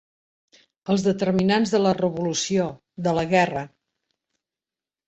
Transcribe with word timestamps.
Els 0.93 1.03
determinants 1.07 1.75
de 1.75 1.83
la 1.83 1.93
revolució, 1.99 2.67
de 3.09 3.17
la 3.21 3.29
guerra. 3.37 3.65